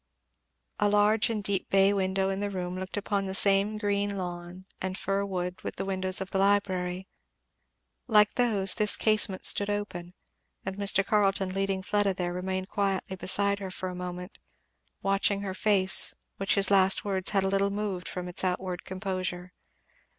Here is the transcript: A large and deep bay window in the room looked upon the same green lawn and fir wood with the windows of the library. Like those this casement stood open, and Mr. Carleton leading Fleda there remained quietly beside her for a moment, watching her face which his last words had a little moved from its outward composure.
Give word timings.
A 0.79 0.89
large 0.89 1.29
and 1.29 1.43
deep 1.43 1.69
bay 1.69 1.93
window 1.93 2.29
in 2.31 2.39
the 2.39 2.49
room 2.49 2.75
looked 2.79 2.97
upon 2.97 3.27
the 3.27 3.35
same 3.35 3.77
green 3.77 4.17
lawn 4.17 4.65
and 4.81 4.97
fir 4.97 5.23
wood 5.23 5.61
with 5.61 5.75
the 5.75 5.85
windows 5.85 6.19
of 6.21 6.31
the 6.31 6.39
library. 6.39 7.07
Like 8.07 8.33
those 8.33 8.73
this 8.73 8.95
casement 8.95 9.45
stood 9.45 9.69
open, 9.69 10.15
and 10.65 10.75
Mr. 10.75 11.05
Carleton 11.05 11.53
leading 11.53 11.83
Fleda 11.83 12.15
there 12.15 12.33
remained 12.33 12.67
quietly 12.67 13.15
beside 13.15 13.59
her 13.59 13.69
for 13.69 13.89
a 13.89 13.93
moment, 13.95 14.39
watching 15.03 15.41
her 15.41 15.53
face 15.53 16.15
which 16.37 16.55
his 16.55 16.71
last 16.71 17.05
words 17.05 17.29
had 17.29 17.43
a 17.43 17.47
little 17.49 17.69
moved 17.69 18.07
from 18.07 18.27
its 18.27 18.43
outward 18.43 18.83
composure. 18.83 19.53